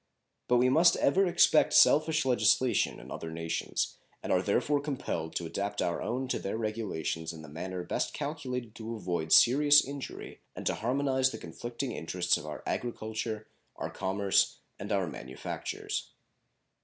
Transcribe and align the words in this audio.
But 0.47 0.57
we 0.57 0.67
must 0.67 0.95
ever 0.95 1.27
expect 1.27 1.73
selfish 1.73 2.25
legislation 2.25 2.99
in 2.99 3.11
other 3.11 3.29
nations, 3.29 3.97
and 4.23 4.33
are 4.33 4.41
therefore 4.41 4.81
compelled 4.81 5.35
to 5.35 5.45
adapt 5.45 5.79
our 5.79 6.01
own 6.01 6.27
to 6.29 6.39
their 6.39 6.57
regulations 6.57 7.31
in 7.31 7.43
the 7.43 7.47
manner 7.47 7.83
best 7.83 8.11
calculated 8.11 8.73
to 8.77 8.95
avoid 8.95 9.31
serious 9.31 9.85
injury 9.85 10.41
and 10.55 10.65
to 10.65 10.73
harmonize 10.73 11.29
the 11.29 11.37
conflicting 11.37 11.91
interests 11.91 12.35
of 12.35 12.47
our 12.47 12.63
agriculture, 12.65 13.47
our 13.75 13.91
commerce, 13.91 14.57
and 14.79 14.91
our 14.91 15.05
manufactures. 15.05 16.09